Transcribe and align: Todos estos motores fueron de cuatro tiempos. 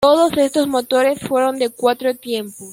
Todos 0.03 0.35
estos 0.35 0.67
motores 0.67 1.19
fueron 1.21 1.59
de 1.59 1.69
cuatro 1.69 2.15
tiempos. 2.15 2.69